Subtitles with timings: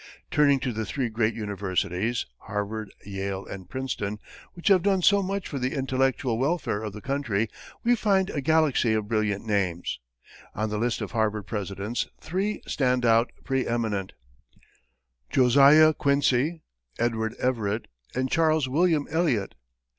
[0.31, 4.17] Turning to the three great universities, Harvard, Yale, and Princeton,
[4.53, 7.47] which have done so much for the intellectual welfare of the country,
[7.83, 9.99] we find a galaxy of brilliant names.
[10.55, 14.13] On the list of Harvard presidents, three stand out pre eminent
[15.29, 16.63] Josiah Quincy,
[16.97, 19.53] Edward Everett, and Charles William Eliot.